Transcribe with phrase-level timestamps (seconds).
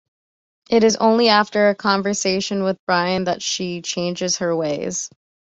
[0.71, 5.11] It is only after a conversation with Brian that she changes her ways.